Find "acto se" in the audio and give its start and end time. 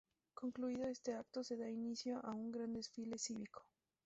1.13-1.55